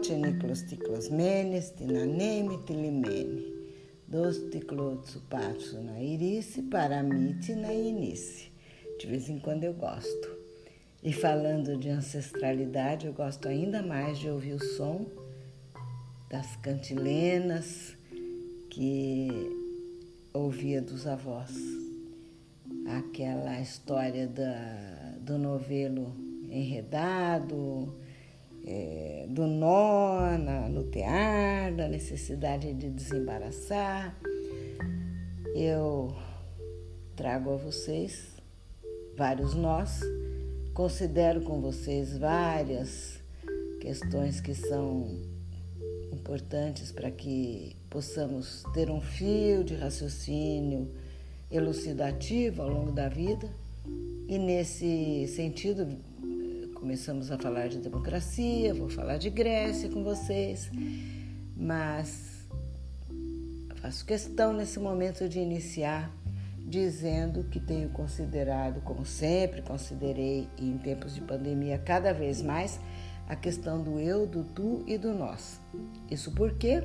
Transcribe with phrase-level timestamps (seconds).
[0.00, 3.44] Oce Niklos Tiklos Menes, Tinaneme Tilimene,
[4.08, 8.50] Dos Tiklotsu Patsu na Irice, Paramite na Inice.
[8.98, 10.38] De vez em quando eu gosto.
[11.02, 15.04] E falando de ancestralidade, eu gosto ainda mais de ouvir o som
[16.30, 17.94] das cantilenas
[18.70, 19.28] que
[20.32, 21.52] ouvia dos avós.
[22.86, 26.10] Aquela história da, do novelo
[26.48, 27.94] enredado,
[28.66, 34.16] é, do nó na, no tear, da necessidade de desembaraçar.
[35.54, 36.14] Eu
[37.16, 38.36] trago a vocês
[39.16, 40.00] vários nós,
[40.72, 43.20] considero com vocês várias
[43.80, 45.18] questões que são
[46.12, 50.88] importantes para que possamos ter um fio de raciocínio
[51.50, 53.48] elucidativo ao longo da vida.
[54.28, 55.86] E nesse sentido,
[56.80, 60.70] começamos a falar de democracia, vou falar de Grécia com vocês,
[61.54, 62.48] mas
[63.76, 66.10] faço questão nesse momento de iniciar
[66.66, 72.80] dizendo que tenho considerado, como sempre considerei em tempos de pandemia, cada vez mais
[73.28, 75.60] a questão do eu, do tu e do nós.
[76.10, 76.82] Isso porque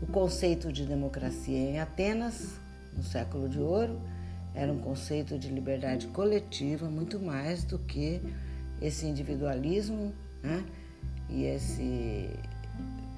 [0.00, 2.58] o conceito de democracia em Atenas,
[2.96, 4.00] no século de ouro,
[4.54, 8.22] era um conceito de liberdade coletiva muito mais do que
[8.80, 10.64] esse individualismo né?
[11.28, 12.30] e esse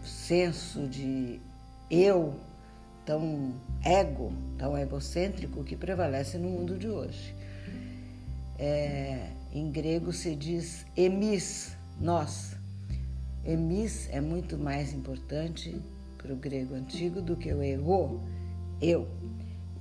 [0.05, 1.41] senso de
[1.91, 2.35] eu
[3.05, 7.35] tão ego, tão egocêntrico que prevalece no mundo de hoje.
[8.59, 12.57] É, em grego se diz emis, nós.
[13.45, 15.81] Emis é muito mais importante
[16.17, 18.21] para o grego antigo do que o ego,
[18.81, 19.09] eu.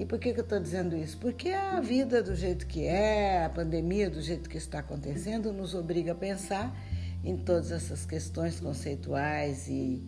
[0.02, 1.16] E por que, que eu estou dizendo isso?
[1.20, 5.76] Porque a vida do jeito que é, a pandemia do jeito que está acontecendo, nos
[5.76, 6.76] obriga a pensar
[7.24, 10.02] em todas essas questões conceituais e,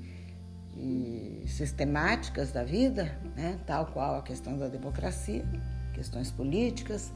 [0.75, 3.59] e sistemáticas da vida, né?
[3.67, 5.45] tal qual a questão da democracia,
[5.93, 7.11] questões políticas,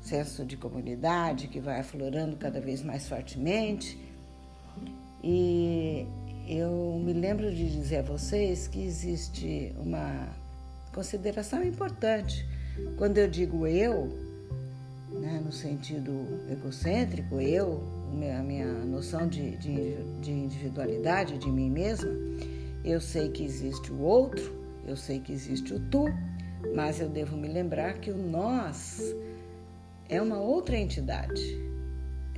[0.00, 3.96] senso de comunidade que vai aflorando cada vez mais fortemente.
[5.22, 6.04] E
[6.48, 10.44] eu me lembro de dizer a vocês que existe uma
[10.96, 12.48] consideração importante.
[12.96, 14.08] Quando eu digo eu,
[15.10, 17.82] né, no sentido egocêntrico, eu,
[18.38, 22.10] a minha noção de, de, de individualidade de mim mesma,
[22.82, 24.50] eu sei que existe o outro,
[24.86, 26.06] eu sei que existe o tu,
[26.74, 29.02] mas eu devo me lembrar que o nós
[30.08, 31.60] é uma outra entidade.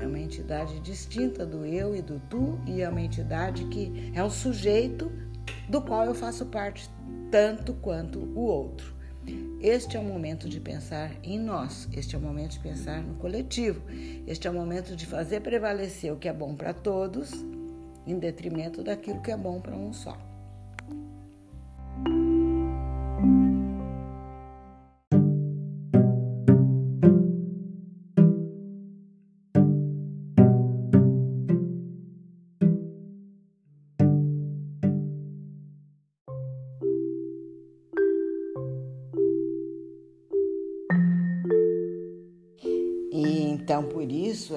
[0.01, 4.23] É uma entidade distinta do eu e do tu, e é uma entidade que é
[4.23, 5.13] um sujeito
[5.69, 6.91] do qual eu faço parte
[7.31, 8.95] tanto quanto o outro.
[9.61, 13.15] Este é o momento de pensar em nós, este é o momento de pensar no
[13.17, 13.83] coletivo,
[14.27, 17.33] este é o momento de fazer prevalecer o que é bom para todos,
[18.07, 20.28] em detrimento daquilo que é bom para um só.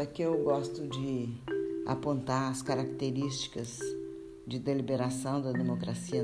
[0.01, 1.29] Isso é eu gosto de
[1.85, 3.79] apontar as características
[4.47, 6.23] de deliberação da democracia,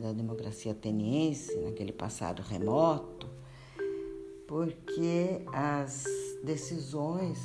[0.00, 3.28] da democracia ateniense, naquele passado remoto,
[4.46, 6.04] porque as
[6.44, 7.38] decisões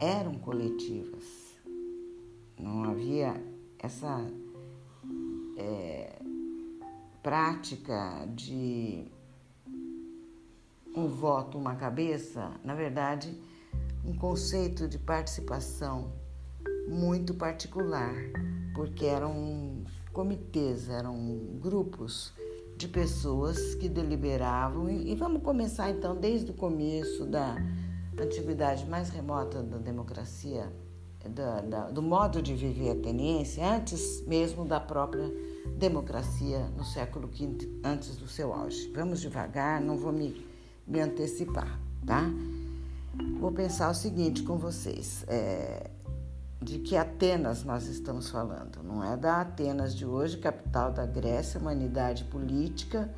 [0.00, 1.58] eram coletivas.
[2.58, 3.34] Não havia
[3.78, 4.26] essa
[5.58, 6.22] é,
[7.22, 9.04] prática de
[10.96, 13.36] um voto, uma cabeça, na verdade,
[14.04, 16.12] um conceito de participação
[16.88, 18.14] muito particular,
[18.74, 21.16] porque eram comitês, eram
[21.60, 22.32] grupos
[22.76, 24.90] de pessoas que deliberavam.
[24.90, 27.56] E vamos começar então desde o começo da
[28.20, 30.72] antiguidade mais remota da democracia,
[31.30, 35.32] da, da, do modo de viver ateniense, antes mesmo da própria
[35.76, 38.90] democracia no século V, antes do seu auge.
[38.94, 40.44] Vamos devagar, não vou me,
[40.86, 42.28] me antecipar, tá?
[43.38, 45.90] Vou pensar o seguinte com vocês: é,
[46.60, 48.82] de que Atenas nós estamos falando?
[48.82, 53.12] Não é da Atenas de hoje, capital da Grécia, uma unidade política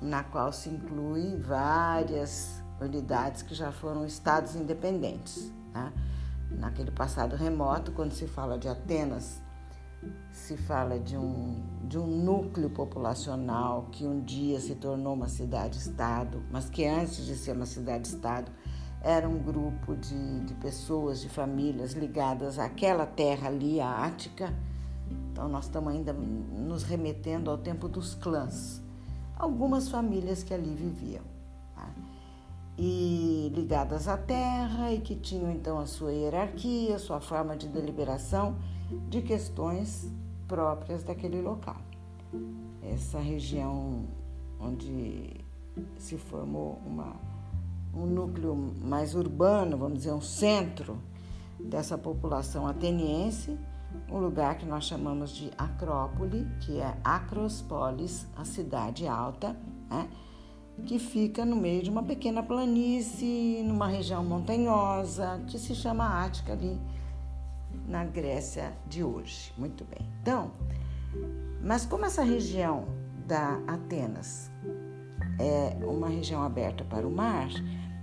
[0.00, 5.52] na qual se incluem várias unidades que já foram estados independentes.
[5.74, 5.92] Né?
[6.50, 9.42] Naquele passado remoto, quando se fala de Atenas,
[10.32, 16.42] se fala de um, de um núcleo populacional que um dia se tornou uma cidade-estado,
[16.50, 18.50] mas que antes de ser uma cidade-estado
[19.02, 24.54] era um grupo de, de pessoas, de famílias ligadas àquela terra ali, a Ática,
[25.32, 28.82] Então, nós estamos ainda nos remetendo ao tempo dos clãs.
[29.36, 31.22] Algumas famílias que ali viviam.
[31.74, 31.88] Tá?
[32.76, 38.56] E ligadas à terra e que tinham então a sua hierarquia, sua forma de deliberação
[39.08, 40.10] de questões
[40.46, 41.76] próprias daquele local.
[42.82, 44.06] Essa região
[44.58, 45.40] onde
[45.96, 47.16] se formou uma,
[47.94, 50.98] um núcleo mais urbano, vamos dizer, um centro
[51.58, 53.58] dessa população ateniense,
[54.08, 59.56] um lugar que nós chamamos de Acrópole, que é Acrospolis, a cidade alta,
[59.90, 60.08] né?
[60.86, 66.52] que fica no meio de uma pequena planície, numa região montanhosa, que se chama Ática
[66.52, 66.80] ali
[67.86, 69.52] na Grécia de hoje.
[69.58, 70.08] Muito bem.
[70.22, 70.52] Então,
[71.62, 72.86] mas como essa região
[73.26, 74.50] da Atenas
[75.38, 77.48] é uma região aberta para o mar,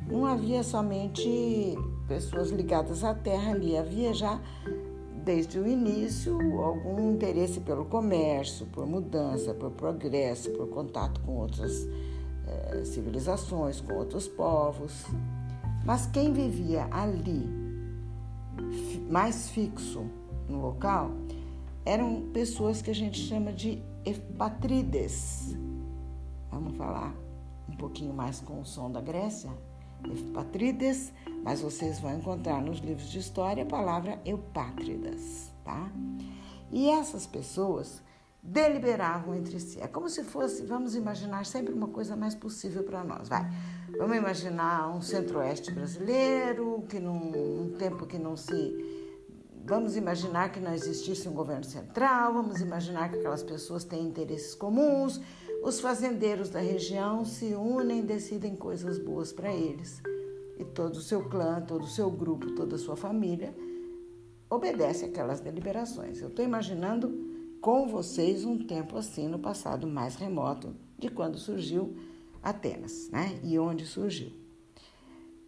[0.10, 1.76] não havia somente
[2.08, 4.40] pessoas ligadas à terra ali, havia já
[5.26, 11.86] desde o início algum interesse pelo comércio, por mudança, por progresso, por contato com outras
[12.48, 15.06] eh, civilizações, com outros povos.
[15.86, 17.46] Mas quem vivia ali,
[19.10, 20.06] mais fixo
[20.48, 21.12] no local,
[21.86, 25.58] eram pessoas que a gente chama de epatrides.
[26.50, 27.14] Vamos falar
[27.68, 29.52] um pouquinho mais com o som da Grécia?
[30.06, 31.14] Epatrides,
[31.44, 35.92] mas vocês vão encontrar nos livros de história a palavra eupátridas, tá?
[36.72, 38.02] E essas pessoas
[38.42, 39.80] deliberavam entre si.
[39.82, 43.46] É como se fosse, vamos imaginar sempre uma coisa mais possível para nós, vai.
[43.98, 48.98] Vamos imaginar um centro-oeste brasileiro, que num, num tempo que não se
[49.68, 54.56] Vamos imaginar que não existisse um governo central, vamos imaginar que aquelas pessoas têm interesses
[54.56, 55.20] comuns,
[55.64, 60.02] os fazendeiros da região se unem e decidem coisas boas para eles.
[60.58, 63.54] E todo o seu clã, todo o seu grupo, toda a sua família
[64.50, 66.22] obedece aquelas deliberações.
[66.22, 67.10] Eu estou imaginando
[67.62, 71.96] com vocês um tempo assim no passado mais remoto de quando surgiu
[72.42, 73.40] Atenas, né?
[73.44, 74.32] E onde surgiu.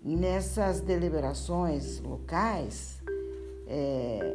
[0.04, 3.02] Nessas deliberações locais,
[3.68, 4.34] é,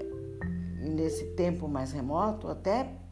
[0.80, 3.03] nesse tempo mais remoto, até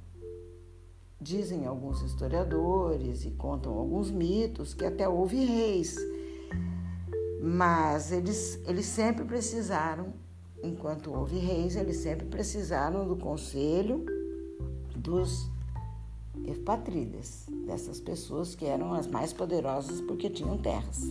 [1.22, 5.96] dizem alguns historiadores e contam alguns mitos que até houve reis,
[7.40, 10.12] mas eles, eles sempre precisaram,
[10.62, 14.04] enquanto houve reis, eles sempre precisaram do conselho
[14.96, 15.50] dos
[16.46, 21.02] epatrides, dessas pessoas que eram as mais poderosas porque tinham terras.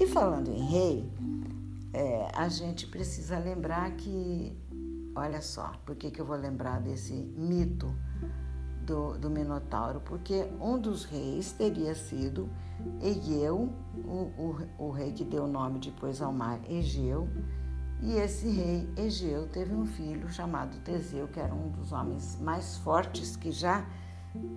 [0.00, 1.10] E falando em rei,
[1.92, 4.56] é, a gente precisa lembrar que,
[5.14, 7.92] olha só, por que, que eu vou lembrar desse mito
[8.84, 10.00] do, do Minotauro?
[10.00, 12.48] Porque um dos reis teria sido
[13.00, 13.72] Egeu,
[14.04, 14.32] o,
[14.78, 17.28] o, o rei que deu o nome depois ao mar Egeu,
[18.02, 22.78] e esse rei Egeu teve um filho chamado Teseu, que era um dos homens mais
[22.78, 23.86] fortes que já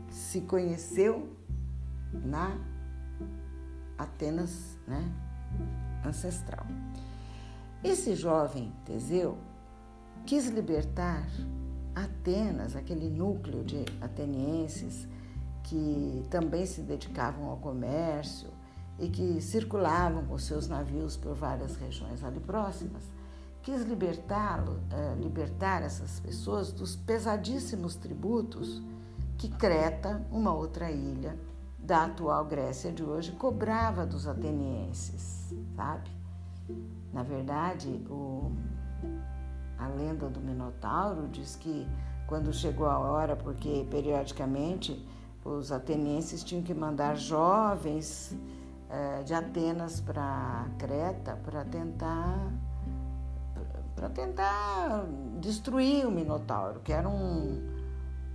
[0.10, 1.36] se conheceu
[2.14, 2.58] na
[3.98, 5.12] Atenas né,
[6.06, 6.66] ancestral.
[7.84, 9.38] Esse jovem Teseu
[10.26, 11.28] quis libertar
[11.96, 15.08] Atenas, aquele núcleo de atenienses
[15.64, 18.50] que também se dedicavam ao comércio
[19.00, 23.04] e que circulavam com seus navios por várias regiões ali próximas,
[23.62, 28.82] quis libertá-lo, eh, libertar essas pessoas dos pesadíssimos tributos
[29.38, 31.38] que Creta, uma outra ilha
[31.80, 36.10] da atual Grécia de hoje, cobrava dos atenienses, sabe?
[37.12, 38.52] Na verdade, o,
[39.84, 41.88] a lenda do Minotauro diz que
[42.26, 45.06] quando chegou a hora, porque periodicamente
[45.44, 48.36] os atenienses tinham que mandar jovens
[48.90, 52.52] eh, de Atenas para Creta para tentar
[53.96, 55.06] para tentar
[55.40, 57.70] destruir o Minotauro, que era um,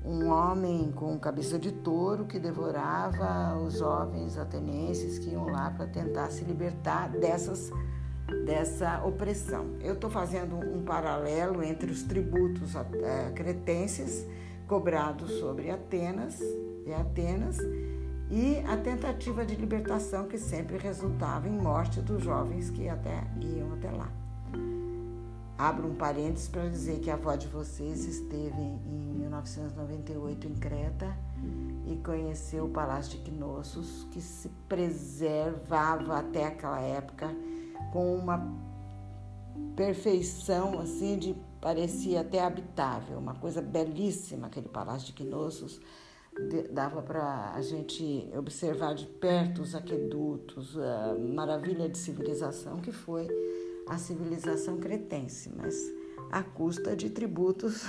[0.05, 5.87] um homem com cabeça de touro que devorava os jovens atenienses que iam lá para
[5.87, 7.71] tentar se libertar dessas
[8.44, 9.76] dessa opressão.
[9.80, 12.85] Eu estou fazendo um paralelo entre os tributos uh,
[13.35, 14.26] cretenses
[14.66, 16.40] cobrados sobre Atenas
[16.87, 17.58] e Atenas
[18.30, 23.73] e a tentativa de libertação que sempre resultava em morte dos jovens que até iam
[23.73, 24.11] até lá.
[25.59, 28.79] Abro um parênteses para dizer que a avó de vocês esteve em
[29.19, 31.12] 1998 em Creta
[31.85, 37.35] e conheceu o Palácio de Knossos, que se preservava até aquela época
[37.93, 38.41] com uma
[39.75, 45.81] perfeição assim de parecia até habitável, uma coisa belíssima aquele palácio de Knossos.
[46.71, 53.27] Dava para a gente observar de perto os aquedutos, a maravilha de civilização que foi
[53.88, 55.50] a civilização cretense.
[55.54, 55.75] Mas
[56.30, 57.83] à custa de tributos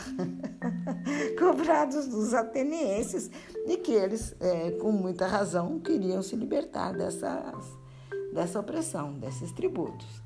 [1.37, 3.29] cobrados dos atenienses
[3.67, 7.77] e que eles, é, com muita razão, queriam se libertar dessas,
[8.33, 10.21] dessa opressão, desses tributos.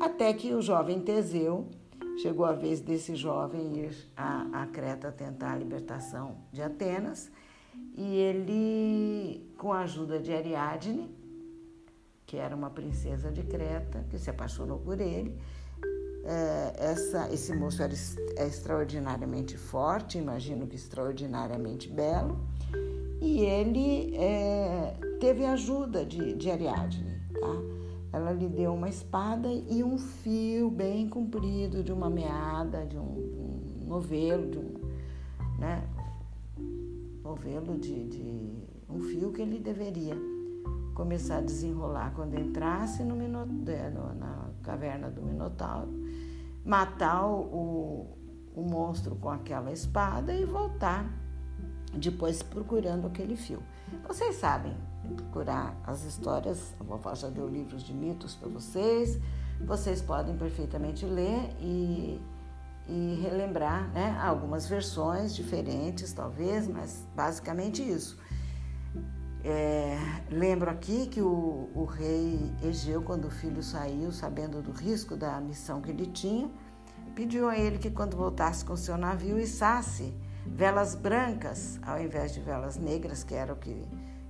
[0.00, 1.68] Até que o jovem Teseu
[2.16, 7.30] chegou a vez desse jovem ir a, a Creta tentar a libertação de Atenas
[7.94, 11.14] e ele, com a ajuda de Ariadne,
[12.30, 15.36] que era uma princesa de Creta, que se apaixonou por ele,
[16.24, 17.92] é, essa, esse moço era
[18.36, 22.38] é extraordinariamente forte, imagino que extraordinariamente belo,
[23.20, 27.52] e ele é, teve ajuda de, de Ariadne, tá?
[28.12, 33.00] Ela lhe deu uma espada e um fio bem comprido de uma meada, de um,
[33.00, 34.74] um novelo, de um
[35.58, 35.82] né,
[37.24, 38.52] novelo de, de
[38.88, 40.39] um fio que ele deveria
[40.94, 45.90] começar a desenrolar quando entrasse no, no na caverna do Minotauro,
[46.64, 48.18] matar o,
[48.54, 51.06] o monstro com aquela espada e voltar
[51.94, 53.62] depois procurando aquele fio.
[54.06, 54.76] Vocês sabem
[55.16, 59.18] procurar as histórias, a vovó já deu livros de mitos para vocês,
[59.60, 62.20] vocês podem perfeitamente ler e,
[62.88, 68.18] e relembrar né, algumas versões diferentes, talvez, mas basicamente isso.
[69.42, 69.96] É,
[70.30, 75.40] lembro aqui que o, o, rei Egeu, quando o filho saiu, sabendo do risco da
[75.40, 76.50] missão que ele tinha,
[77.14, 80.14] pediu a ele que, quando voltasse com seu navio, içasse
[80.46, 83.82] velas brancas ao invés de velas negras, que era o que,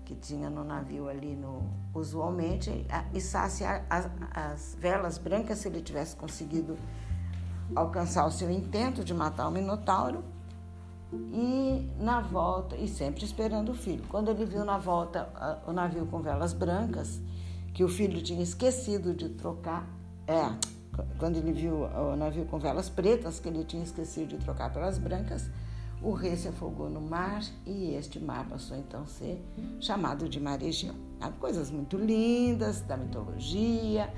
[0.05, 6.15] que tinha no navio ali no, usualmente, içasse as, as velas brancas se ele tivesse
[6.15, 6.77] conseguido
[7.75, 10.23] alcançar o seu intento de matar o Minotauro
[11.13, 14.05] e na volta, e sempre esperando o filho.
[14.09, 17.21] Quando ele viu na volta o navio com velas brancas,
[17.75, 19.89] que o filho tinha esquecido de trocar,
[20.27, 20.53] é,
[21.19, 24.99] quando ele viu o navio com velas pretas, que ele tinha esquecido de trocar pelas
[24.99, 25.51] brancas,
[26.03, 29.45] o rei se afogou no mar e este mar passou então a ser
[29.81, 30.95] chamado de Mar Egeu.
[31.39, 34.13] Coisas muito lindas da mitologia,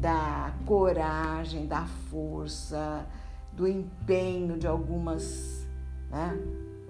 [0.00, 3.06] da coragem, da força,
[3.52, 5.61] do empenho de algumas
[6.12, 6.38] né,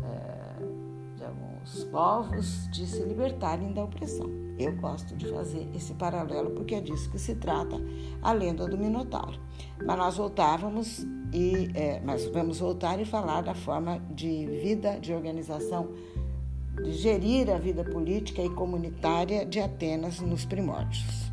[0.03, 4.29] é, de alguns povos de se libertarem da opressão.
[4.59, 7.81] Eu gosto de fazer esse paralelo porque é disso que se trata
[8.21, 9.39] a lenda do Minotauro.
[9.85, 15.15] Mas nós voltávamos e é, mas vamos voltar e falar da forma de vida, de
[15.15, 15.89] organização,
[16.83, 21.33] de gerir a vida política e comunitária de Atenas nos primórdios.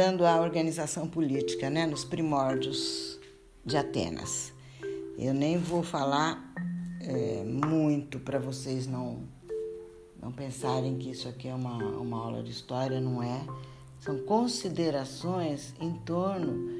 [0.00, 3.20] Voltando à organização política, né, nos primórdios
[3.62, 4.50] de Atenas.
[5.18, 6.54] Eu nem vou falar
[7.02, 9.24] é, muito para vocês não,
[10.18, 13.44] não pensarem que isso aqui é uma, uma aula de história, não é.
[13.98, 16.70] São considerações em torno,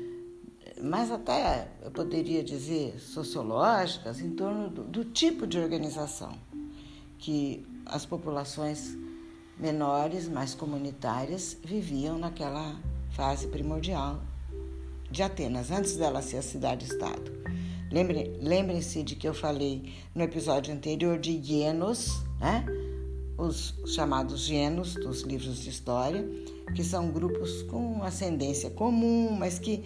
[0.83, 6.33] mas até eu poderia dizer sociológicas, em torno do, do tipo de organização
[7.19, 8.97] que as populações
[9.59, 14.23] menores, mais comunitárias, viviam naquela fase primordial
[15.11, 17.33] de Atenas, antes dela ser a cidade-estado.
[18.40, 22.64] Lembrem-se de que eu falei no episódio anterior de hienos, né?
[23.37, 26.25] os chamados hienos dos livros de história,
[26.76, 29.83] que são grupos com ascendência comum, mas que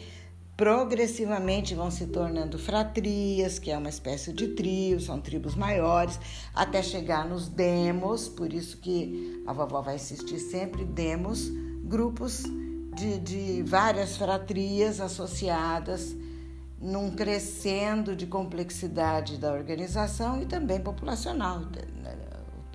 [0.54, 6.20] progressivamente vão se tornando fratrias, que é uma espécie de trio, são tribos maiores,
[6.54, 11.48] até chegar nos demos, por isso que a vovó vai insistir sempre, demos,
[11.84, 12.44] grupos
[12.94, 16.14] de, de várias fratrias associadas
[16.80, 21.62] num crescendo de complexidade da organização e também populacional.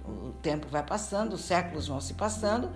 [0.08, 2.72] O tempo vai passando, os séculos vão se passando,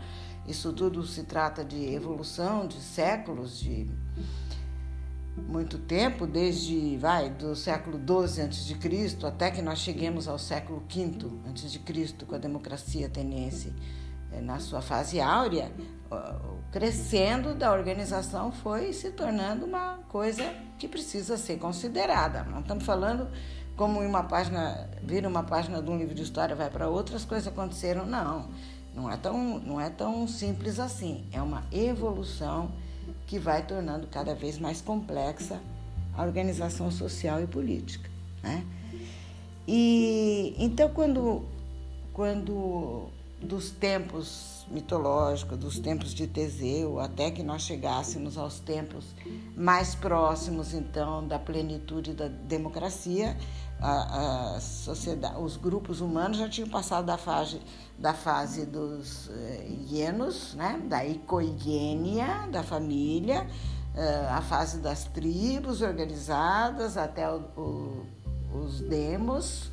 [0.48, 3.90] isso tudo se trata de evolução de séculos, de
[5.36, 9.26] muito tempo, desde vai do século XII a.C.
[9.26, 11.18] até que nós cheguemos ao século V
[11.50, 12.26] a.C.
[12.26, 13.74] com a democracia ateniense
[14.42, 15.72] na sua fase áurea,
[16.72, 20.44] crescendo da organização foi se tornando uma coisa
[20.78, 22.44] que precisa ser considerada.
[22.44, 23.28] Não estamos falando
[23.75, 27.48] como uma página, vira uma página de um livro de história vai para outras coisas
[27.48, 28.50] aconteceram, não.
[28.94, 31.25] Não é tão, não é tão simples assim.
[31.32, 32.72] É uma evolução
[33.25, 35.60] que vai tornando cada vez mais complexa
[36.16, 38.10] a organização social e política.
[38.44, 38.63] Né?
[39.68, 41.44] E então quando,
[42.12, 43.10] quando
[43.44, 49.06] dos tempos mitológicos, dos tempos de Teseu, até que nós chegássemos aos tempos
[49.56, 53.38] mais próximos, então, da plenitude da democracia,
[53.80, 57.62] a, a sociedade, os grupos humanos já tinham passado da fase,
[57.98, 60.82] da fase dos eh, hienos, né?
[60.88, 63.46] da icoigênia, da família,
[63.96, 68.06] eh, a fase das tribos organizadas, até o, o,
[68.54, 69.70] os demos,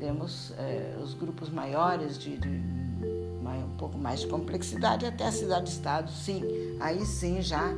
[0.00, 2.87] demos eh, os grupos maiores de, de
[3.56, 6.42] um pouco mais de complexidade, até a cidade-estado, sim,
[6.80, 7.72] aí sim já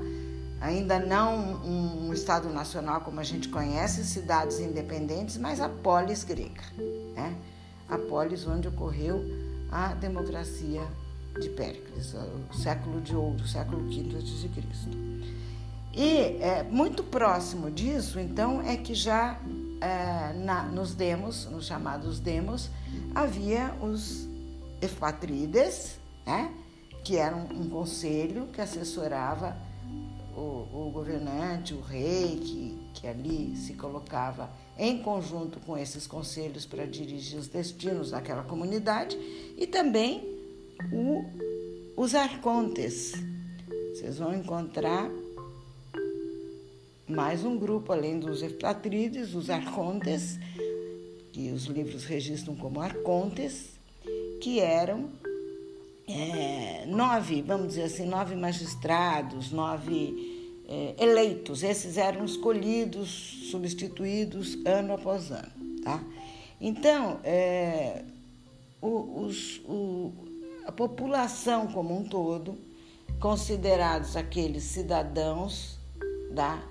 [0.60, 6.62] ainda não um Estado nacional como a gente conhece, cidades independentes, mas a polis grega,
[7.14, 7.34] né?
[7.88, 9.24] a polis onde ocorreu
[9.70, 10.82] a democracia
[11.40, 12.14] de Péricles,
[12.50, 14.50] o século de ouro, século V a.C.
[15.92, 19.38] E é, muito próximo disso, então, é que já
[19.80, 22.70] é, na, nos demos, nos chamados demos,
[23.14, 24.28] havia os
[24.80, 26.52] efatrides, né?
[27.04, 29.56] que era um, um conselho que assessorava
[30.36, 36.64] o, o governante, o rei, que, que ali se colocava em conjunto com esses conselhos
[36.64, 39.16] para dirigir os destinos daquela comunidade,
[39.56, 40.38] e também
[40.92, 41.24] o,
[41.96, 43.12] os arcontes.
[43.94, 45.10] Vocês vão encontrar
[47.06, 50.38] mais um grupo, além dos Eufratrides, os arcontes,
[51.32, 53.79] que os livros registram como arcontes,
[54.40, 55.10] que eram
[56.08, 61.62] é, nove, vamos dizer assim, nove magistrados, nove é, eleitos.
[61.62, 65.52] Esses eram escolhidos, substituídos ano após ano.
[65.84, 66.02] Tá?
[66.60, 68.02] Então, é,
[68.82, 70.12] os, o,
[70.66, 72.58] a população como um todo,
[73.18, 75.78] considerados aqueles cidadãos
[76.30, 76.62] da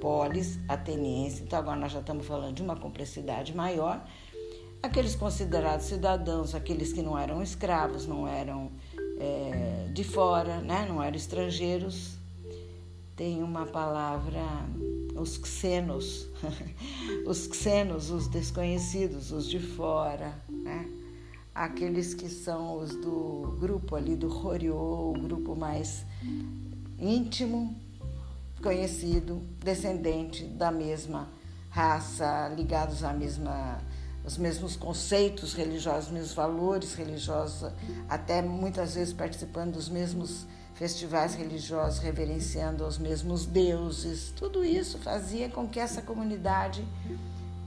[0.00, 4.02] polis ateniense, então agora nós já estamos falando de uma complexidade maior,
[4.82, 8.70] aqueles considerados cidadãos, aqueles que não eram escravos, não eram
[9.18, 10.86] é, de fora, né?
[10.88, 12.18] não eram estrangeiros.
[13.14, 14.40] Tem uma palavra,
[15.14, 16.26] os xenos,
[17.26, 20.88] os xenos, os desconhecidos, os de fora, né?
[21.54, 26.06] aqueles que são os do grupo ali do Horiô, o grupo mais
[26.98, 27.76] íntimo,
[28.62, 31.28] conhecido, descendente da mesma
[31.68, 33.80] raça, ligados à mesma
[34.24, 37.72] os mesmos conceitos religiosos, os mesmos valores religiosos,
[38.08, 44.32] até muitas vezes participando dos mesmos festivais religiosos, reverenciando os mesmos deuses.
[44.36, 46.86] Tudo isso fazia com que essa comunidade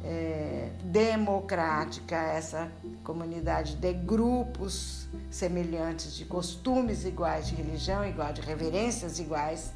[0.03, 2.71] é, democrática, essa
[3.03, 9.71] comunidade de grupos semelhantes, de costumes iguais, de religião igual, de reverências iguais,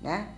[0.00, 0.28] né,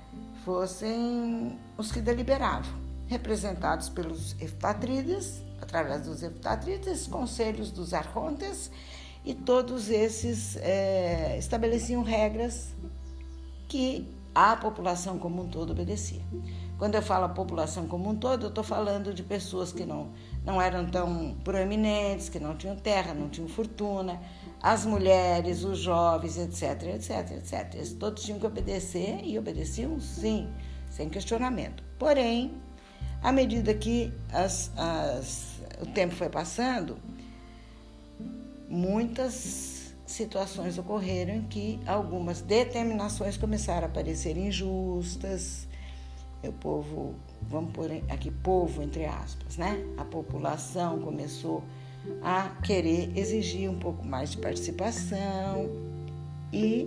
[0.45, 2.75] fossem os que deliberavam,
[3.07, 8.71] representados pelos Efpatrides através dos heptatritas, conselhos dos arcontes,
[9.25, 12.75] e todos esses é, estabeleciam regras
[13.69, 16.21] que a população como um todo obedecia.
[16.77, 20.11] Quando eu falo a população como um todo, eu estou falando de pessoas que não,
[20.45, 24.21] não eram tão proeminentes, que não tinham terra, não tinham fortuna,
[24.61, 27.75] as mulheres, os jovens, etc, etc, etc.
[27.75, 30.53] Eles todos tinham que obedecer e obedeciam sim,
[30.91, 31.85] sem questionamento.
[31.99, 32.61] Porém,
[33.23, 36.99] à medida que as, as, o tempo foi passando,
[38.69, 45.67] muitas situações ocorreram em que algumas determinações começaram a parecer injustas.
[46.43, 49.83] O povo, vamos pôr aqui povo entre aspas, né?
[49.97, 51.65] A população começou
[52.23, 55.71] a querer exigir um pouco mais de participação
[56.53, 56.87] e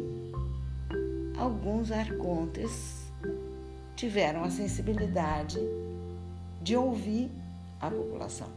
[1.35, 3.11] alguns arcontes
[3.95, 5.59] tiveram a sensibilidade
[6.67, 7.31] de ouvir
[7.79, 8.49] a população,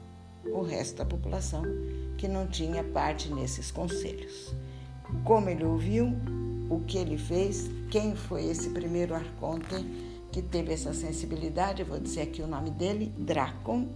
[0.44, 1.62] o resto da população
[2.18, 4.52] que não tinha parte nesses conselhos.
[5.22, 6.08] Como ele ouviu,
[6.68, 9.76] o que ele fez, quem foi esse primeiro arconte
[10.32, 13.86] que teve essa sensibilidade, eu vou dizer aqui o nome dele, Dracon,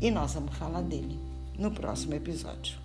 [0.00, 1.18] e nós vamos falar dele
[1.58, 2.81] no próximo episódio.